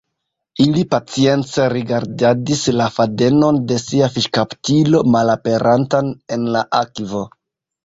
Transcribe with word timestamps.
Ili 0.63 0.83
pacience 0.93 1.67
rigardadis 1.73 2.63
la 2.79 2.87
fadenon 2.97 3.61
de 3.73 3.79
sia 3.83 4.09
fiŝkaptilo 4.17 5.05
malaperantan 5.19 6.13
en 6.39 6.51
la 6.59 6.67
akvo. 6.83 7.25